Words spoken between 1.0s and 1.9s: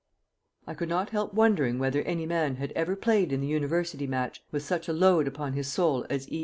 help wondering